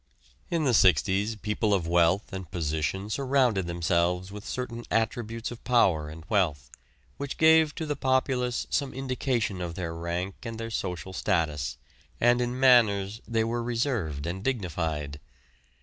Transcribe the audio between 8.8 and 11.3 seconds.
indication of their rank and their social